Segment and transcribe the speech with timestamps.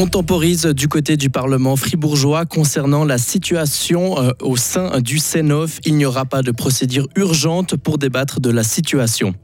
[0.00, 5.80] On temporise du côté du Parlement fribourgeois concernant la situation euh, au sein du Sénof.
[5.84, 9.34] Il n'y aura pas de procédure urgente pour débattre de la situation.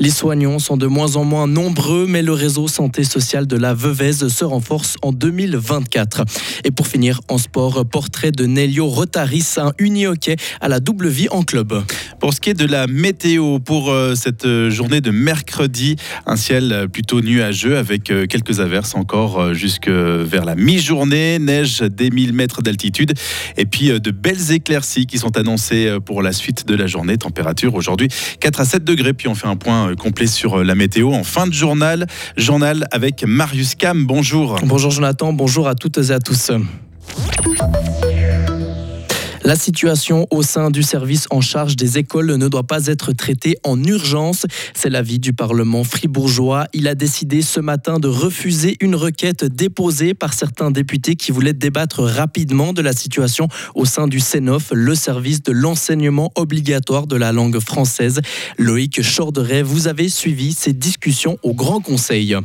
[0.00, 3.74] Les soignants sont de moins en moins nombreux, mais le réseau santé sociale de la
[3.74, 6.24] Veuvez se renforce en 2024.
[6.62, 11.28] Et pour finir, en sport, portrait de Nelio Rotaris, un uni-hockey à la double vie
[11.30, 11.82] en club.
[12.20, 16.36] Pour ce qui est de la météo, pour euh, cette euh, journée de mercredi, un
[16.36, 22.34] ciel plutôt nuageux avec euh, quelques averses encore jusque vers la mi-journée, neige des 1000
[22.34, 23.14] mètres d'altitude
[23.56, 27.16] et puis de belles éclaircies qui sont annoncées pour la suite de la journée.
[27.18, 28.08] Température aujourd'hui
[28.40, 31.46] 4 à 7 degrés, puis on fait un point complet sur la météo en fin
[31.46, 32.06] de journal.
[32.36, 34.04] Journal avec Marius Cam.
[34.06, 34.58] Bonjour.
[34.64, 36.50] Bonjour Jonathan, bonjour à toutes et à tous.
[39.48, 43.56] La situation au sein du service en charge des écoles ne doit pas être traitée
[43.64, 44.44] en urgence.
[44.74, 46.66] C'est l'avis du Parlement fribourgeois.
[46.74, 51.54] Il a décidé ce matin de refuser une requête déposée par certains députés qui voulaient
[51.54, 57.16] débattre rapidement de la situation au sein du CENOF, le service de l'enseignement obligatoire de
[57.16, 58.20] la langue française.
[58.58, 62.36] Loïc Chorderet, vous avez suivi ces discussions au Grand Conseil.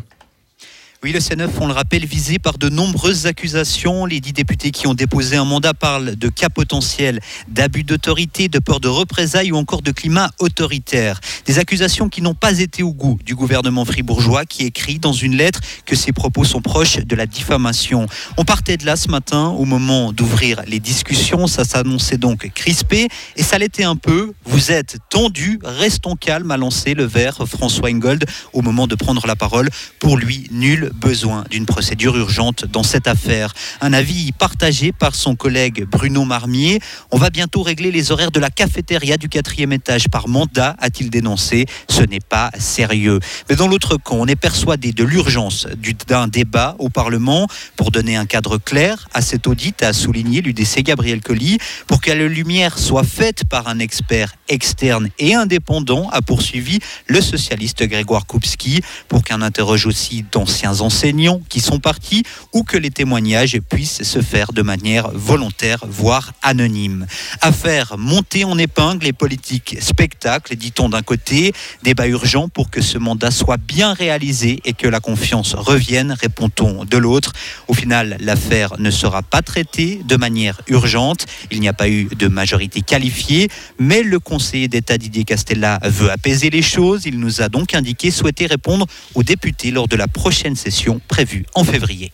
[1.04, 4.06] Oui, le C9, on le rappelle, visé par de nombreuses accusations.
[4.06, 8.58] Les dix députés qui ont déposé un mandat parlent de cas potentiels, d'abus d'autorité, de
[8.59, 11.20] peur de représailles ou encore de climat autoritaire.
[11.46, 15.36] Des accusations qui n'ont pas été au goût du gouvernement fribourgeois qui écrit dans une
[15.36, 18.06] lettre que ses propos sont proches de la diffamation.
[18.38, 21.48] On partait de là ce matin au moment d'ouvrir les discussions.
[21.48, 24.31] Ça s'annonçait donc crispé et ça l'était un peu.
[24.46, 29.28] Vous êtes tendu, restons calmes, a lancé le vert François Ingold au moment de prendre
[29.28, 29.70] la parole.
[30.00, 33.53] Pour lui, nul besoin d'une procédure urgente dans cette affaire.
[33.81, 36.80] Un avis partagé par son collègue Bruno Marmier.
[37.11, 41.09] On va bientôt régler les horaires de la cafétéria du quatrième étage par mandat, a-t-il
[41.09, 41.66] dénoncé.
[41.89, 43.19] Ce n'est pas sérieux.
[43.50, 45.68] Mais dans l'autre camp, on est persuadé de l'urgence
[46.07, 50.81] d'un débat au Parlement pour donner un cadre clair à cet audit, a souligné l'UDC
[50.81, 51.57] Gabriel Colli,
[51.88, 57.22] pour que la lumière soit faite par un expert externe et indépendant, a poursuivi le
[57.22, 62.23] socialiste Grégoire Koupski, pour qu'un interroge aussi d'anciens enseignants qui sont partis
[62.53, 67.07] ou que les témoignages puissent se faire de manière volontaire, voire anonyme.
[67.41, 72.97] Affaire montée en épingle et politique spectacle, dit-on d'un côté, débat urgent pour que ce
[72.97, 77.33] mandat soit bien réalisé et que la confiance revienne, répond-on de l'autre.
[77.67, 81.25] Au final, l'affaire ne sera pas traitée de manière urgente.
[81.51, 86.11] Il n'y a pas eu de majorité qualifiée, mais le conseiller d'État Didier Castella veut
[86.11, 87.05] apaiser les choses.
[87.05, 90.72] Il nous a donc indiqué souhaiter répondre aux députés lors de la prochaine session
[91.07, 92.11] prévue en février.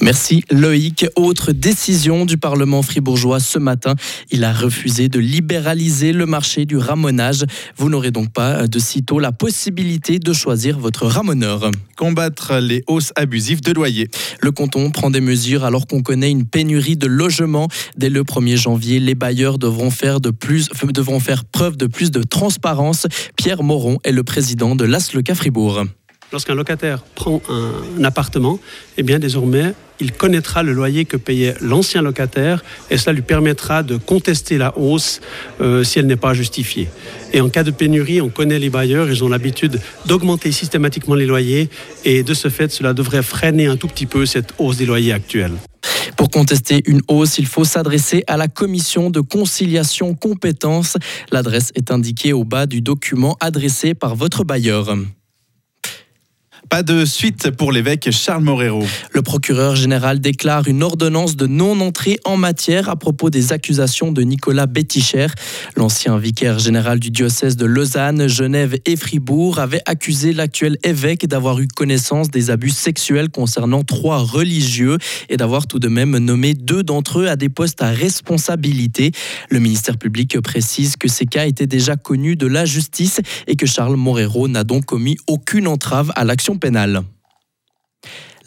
[0.00, 1.06] Merci Loïc.
[1.16, 3.94] Autre décision du Parlement fribourgeois ce matin.
[4.30, 7.44] Il a refusé de libéraliser le marché du ramonage.
[7.76, 11.70] Vous n'aurez donc pas de sitôt la possibilité de choisir votre ramoneur.
[11.96, 14.08] Combattre les hausses abusives de loyers.
[14.40, 17.68] Le canton prend des mesures alors qu'on connaît une pénurie de logements.
[17.96, 22.10] Dès le 1er janvier, les bailleurs devront faire, de plus, devront faire preuve de plus
[22.10, 23.06] de transparence.
[23.36, 25.84] Pierre Moron est le président de l'ASLECA Fribourg.
[26.32, 28.60] Lorsqu'un locataire prend un appartement,
[28.96, 33.82] eh bien désormais, il connaîtra le loyer que payait l'ancien locataire et cela lui permettra
[33.82, 35.20] de contester la hausse
[35.60, 36.88] euh, si elle n'est pas justifiée.
[37.32, 41.26] Et en cas de pénurie, on connaît les bailleurs, ils ont l'habitude d'augmenter systématiquement les
[41.26, 41.68] loyers
[42.04, 45.12] et de ce fait, cela devrait freiner un tout petit peu cette hausse des loyers
[45.12, 45.54] actuels.
[46.16, 50.96] Pour contester une hausse, il faut s'adresser à la commission de conciliation compétences.
[51.30, 54.94] L'adresse est indiquée au bas du document adressé par votre bailleur.
[56.70, 58.84] Pas de suite pour l'évêque Charles Morero.
[59.10, 64.22] Le procureur général déclare une ordonnance de non-entrée en matière à propos des accusations de
[64.22, 65.26] Nicolas Betticher.
[65.74, 71.58] L'ancien vicaire général du diocèse de Lausanne, Genève et Fribourg avait accusé l'actuel évêque d'avoir
[71.58, 74.98] eu connaissance des abus sexuels concernant trois religieux
[75.28, 79.10] et d'avoir tout de même nommé deux d'entre eux à des postes à responsabilité.
[79.48, 83.66] Le ministère public précise que ces cas étaient déjà connus de la justice et que
[83.66, 87.02] Charles Morero n'a donc commis aucune entrave à l'action pénale.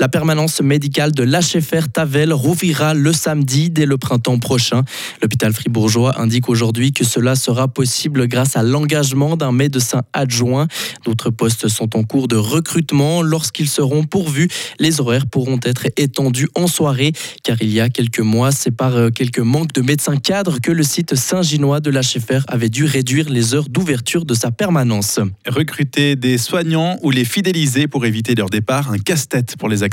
[0.04, 4.84] La permanence médicale de l'HFR Tavel rouvrira le samedi dès le printemps prochain.
[5.22, 10.68] L'hôpital fribourgeois indique aujourd'hui que cela sera possible grâce à l'engagement d'un médecin adjoint.
[11.06, 13.22] D'autres postes sont en cours de recrutement.
[13.22, 18.20] Lorsqu'ils seront pourvus, les horaires pourront être étendus en soirée car il y a quelques
[18.20, 22.44] mois, c'est par euh, quelques manques de médecins cadres que le site Saint-Ginois de l'HFR
[22.50, 25.22] avait dû réduire les heures d'ouverture de sa permanence.
[25.48, 29.93] Recruter des soignants ou les fidéliser pour éviter leur départ, un casse-tête pour les acteurs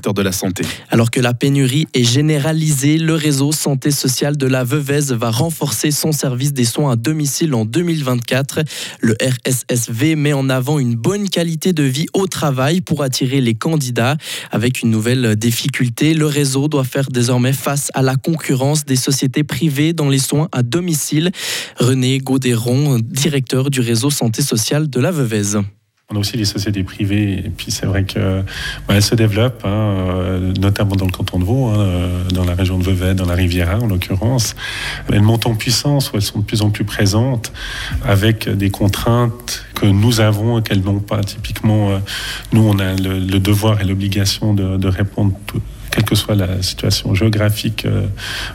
[0.91, 5.91] Alors que la pénurie est généralisée, le réseau santé sociale de la Veuvez va renforcer
[5.91, 8.61] son service des soins à domicile en 2024.
[9.00, 13.55] Le RSSV met en avant une bonne qualité de vie au travail pour attirer les
[13.55, 14.17] candidats.
[14.50, 19.44] Avec une nouvelle difficulté, le réseau doit faire désormais face à la concurrence des sociétés
[19.44, 21.31] privées dans les soins à domicile.
[21.76, 25.61] René Gaudéron, directeur du réseau santé sociale de la Veuvez.
[26.12, 28.45] On a aussi les sociétés privées, et puis c'est vrai qu'elles
[28.89, 32.57] bah, se développent, hein, euh, notamment dans le canton de Vaud, hein, euh, dans la
[32.57, 34.57] région de Vevey, dans la Riviera en l'occurrence.
[35.12, 37.53] Elles montent en puissance, ou elles sont de plus en plus présentes,
[38.05, 41.23] avec des contraintes que nous avons et qu'elles n'ont pas.
[41.23, 41.99] Typiquement, euh,
[42.53, 45.33] nous, on a le, devoir et l'obligation de répondre
[45.90, 48.06] quelle que soit la situation géographique euh,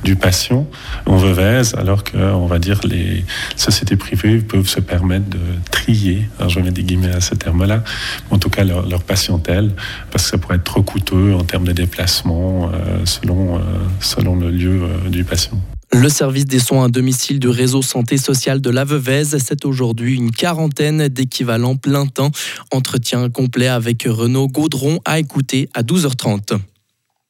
[0.03, 0.67] du patient,
[1.05, 5.39] on Vevez, alors que, on va dire, les sociétés privées peuvent se permettre de
[5.71, 7.83] trier, je mettre des guillemets à ce terme-là,
[8.31, 9.71] en tout cas leur, patientèle,
[10.11, 13.59] parce que ça pourrait être trop coûteux en termes de déplacement euh, selon, euh,
[13.99, 15.59] selon le lieu du patient.
[15.91, 20.15] Le service des soins à domicile du réseau santé sociale de la Veuvez, c'est aujourd'hui
[20.15, 22.31] une quarantaine d'équivalents plein temps.
[22.71, 26.59] Entretien complet avec Renaud Gaudron à écouter à 12h30.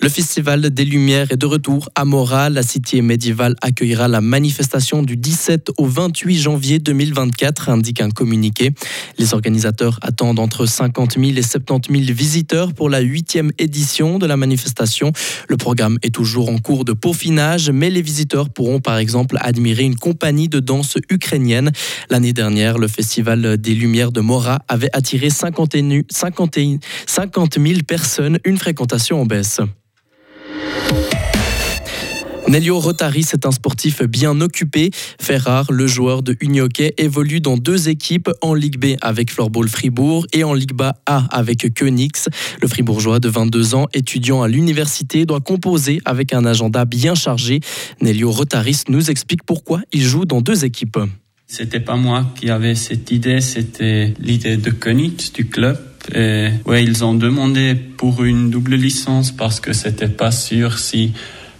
[0.00, 2.50] Le Festival des Lumières est de retour à Mora.
[2.50, 8.70] La cité médiévale accueillera la manifestation du 17 au 28 janvier 2024, indique un communiqué.
[9.18, 14.26] Les organisateurs attendent entre 50 000 et 70 000 visiteurs pour la huitième édition de
[14.26, 15.10] la manifestation.
[15.48, 19.82] Le programme est toujours en cours de peaufinage, mais les visiteurs pourront par exemple admirer
[19.82, 21.72] une compagnie de danse ukrainienne.
[22.08, 26.02] L'année dernière, le Festival des Lumières de Mora avait attiré 50 000
[27.84, 29.60] personnes, une fréquentation en baisse.
[32.48, 34.90] Nelio Rotaris est un sportif bien occupé.
[35.20, 40.26] Ferrar, le joueur de Unioquet, évolue dans deux équipes en Ligue B avec Floorball Fribourg
[40.32, 40.72] et en Ligue
[41.04, 42.28] A avec Koenigs.
[42.62, 47.60] Le Fribourgeois de 22 ans, étudiant à l'université, doit composer avec un agenda bien chargé.
[48.00, 50.98] Nelio Rotaris nous explique pourquoi il joue dans deux équipes.
[51.46, 55.78] C'était pas moi qui avais cette idée, c'était l'idée de Koenigs, du club.
[56.14, 61.12] Et ouais, ils ont demandé pour une double licence parce que c'était pas sûr si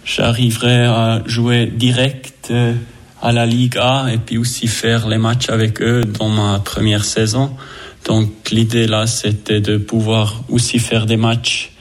[0.05, 2.73] j'arriverais à jouer direct euh,
[3.21, 7.05] à la Ligue A et puis aussi faire les matchs avec eux dans ma première
[7.05, 7.55] saison.
[8.05, 11.71] Donc l'idée là, c'était de pouvoir aussi faire des matchs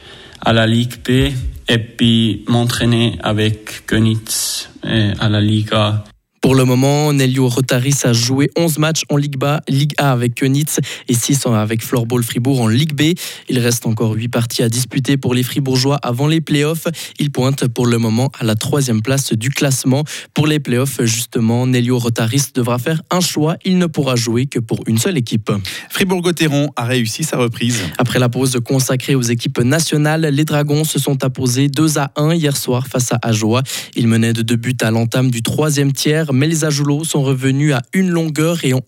[0.40, 1.32] à la Ligue B
[1.68, 6.04] et puis m'entraîner avec Könitz à la Ligue A.
[6.40, 10.36] Pour le moment, Nelio Rotaris a joué 11 matchs en Ligue, A, Ligue A avec
[10.36, 13.18] Könitz et 6 avec Floorball Fribourg en Ligue B.
[13.48, 16.86] Il reste encore 8 parties à disputer pour les Fribourgeois avant les playoffs.
[17.18, 20.04] Il pointe pour le moment à la troisième place du classement.
[20.32, 23.56] Pour les playoffs, justement, Nelio Rotaris devra faire un choix.
[23.64, 25.50] Il ne pourra jouer que pour une seule équipe.
[25.90, 27.82] Fribourg-Gotteron a réussi sa reprise.
[27.98, 32.34] Après la pause consacrée aux équipes nationales, les Dragons se sont apposés 2 à 1
[32.34, 33.62] hier soir face à Ajoie.
[33.96, 36.64] Ils menaient de deux buts à l'entame du troisième tiers mais les
[37.04, 38.84] sont revenus à une longueur et ont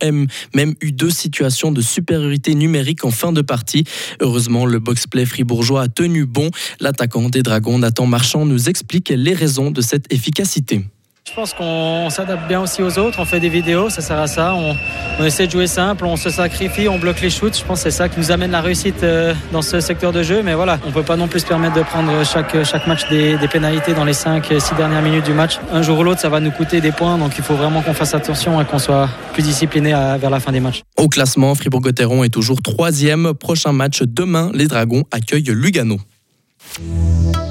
[0.55, 3.85] même eu deux situations de supériorité numérique en fin de partie.
[4.21, 6.51] Heureusement, le box-play fribourgeois a tenu bon.
[6.81, 10.85] L'attaquant des Dragons, Nathan Marchand, nous explique les raisons de cette efficacité.
[11.31, 14.27] Je pense qu'on s'adapte bien aussi aux autres, on fait des vidéos, ça sert à
[14.27, 14.53] ça.
[14.57, 17.57] On, essaie de jouer simple, on se sacrifie, on bloque les shoots.
[17.57, 20.25] Je pense que c'est ça qui nous amène la réussite euh, dans ce secteur de
[20.25, 20.43] jeu.
[20.43, 23.09] Mais voilà, on ne peut pas non plus se permettre de prendre chaque, chaque match
[23.09, 25.61] des, pénalités dans les 5-6 dernières minutes du match.
[25.73, 27.17] Un jour ou l'autre, ça va nous coûter des points.
[27.17, 30.51] Donc il faut vraiment qu'on fasse attention et qu'on soit plus discipliné vers la fin
[30.51, 30.83] des matchs.
[30.97, 33.35] Au classement, Fribourg-Gotteron est toujours troisième.
[33.35, 35.99] Prochain match demain, les Dragons accueillent Lugano.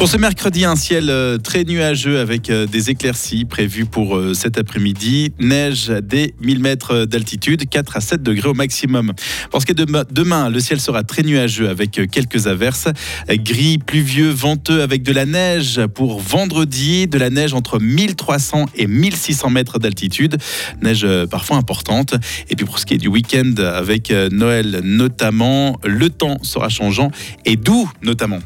[0.00, 4.32] Pour ce mercredi, un ciel euh, très nuageux avec euh, des éclaircies prévues pour euh,
[4.32, 5.34] cet après-midi.
[5.38, 9.12] Neige des 1000 mètres d'altitude, 4 à 7 degrés au maximum.
[9.50, 12.88] Pour ce qui est de demain, le ciel sera très nuageux avec quelques averses.
[13.28, 17.06] Gris, pluvieux, venteux avec de la neige pour vendredi.
[17.06, 20.38] De la neige entre 1300 et 1600 mètres d'altitude.
[20.80, 22.14] Neige parfois importante.
[22.48, 27.10] Et puis pour ce qui est du week-end avec Noël notamment, le temps sera changeant
[27.44, 28.38] et doux notamment.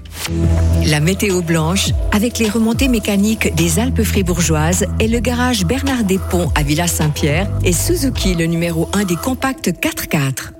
[0.87, 6.50] La météo blanche avec les remontées mécaniques des Alpes fribourgeoises et le garage Bernard Despont
[6.54, 10.53] à Villa Saint-Pierre et Suzuki le numéro 1 des compacts 4x4.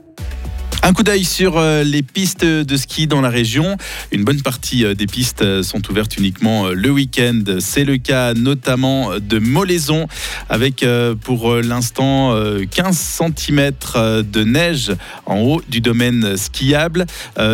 [0.87, 3.79] Un coup d'œil sur euh, les pistes de ski dans la région.
[4.13, 7.43] Une bonne partie euh, des pistes euh, sont ouvertes uniquement le week-end.
[7.59, 10.07] C'est le cas notamment de Molaison
[10.51, 10.85] avec
[11.23, 12.37] pour l'instant
[12.71, 13.71] 15 cm
[14.23, 14.93] de neige
[15.25, 17.07] en haut du domaine skiable.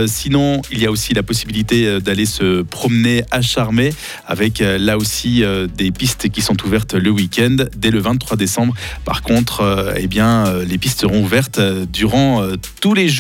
[0.07, 3.93] Sinon, il y a aussi la possibilité d'aller se promener à Charmé
[4.27, 5.43] avec là aussi
[5.77, 8.75] des pistes qui sont ouvertes le week-end dès le 23 décembre.
[9.05, 11.61] Par contre, eh bien, les pistes seront ouvertes
[11.93, 12.47] durant
[12.81, 13.20] tous les jours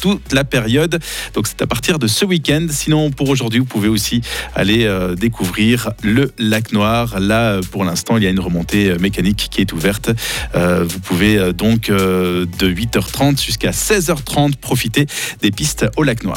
[0.00, 1.00] toute la période.
[1.34, 2.66] Donc c'est à partir de ce week-end.
[2.70, 4.20] Sinon, pour aujourd'hui, vous pouvez aussi
[4.54, 7.20] aller euh, découvrir le lac Noir.
[7.20, 10.10] Là, euh, pour l'instant, il y a une remontée euh, mécanique qui est ouverte.
[10.54, 15.06] vous pouvez donc de 8h30 jusqu'à 16h30 profiter
[15.42, 16.34] des pistes au lac Noir.